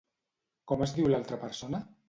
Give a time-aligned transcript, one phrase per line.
[0.71, 1.87] Com es diu l'altra persona?